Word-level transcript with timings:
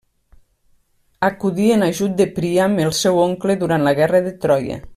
Acudí 1.27 1.67
en 1.75 1.85
ajut 1.89 2.15
de 2.21 2.27
Príam, 2.39 2.79
el 2.87 2.95
seu 3.01 3.21
oncle, 3.27 3.57
durant 3.65 3.87
la 3.89 3.95
guerra 4.01 4.23
de 4.29 4.33
Troia. 4.47 4.81